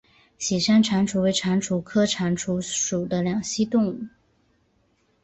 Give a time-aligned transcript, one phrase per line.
[0.39, 4.05] 喜山蟾蜍为蟾蜍科蟾蜍属的两栖动物。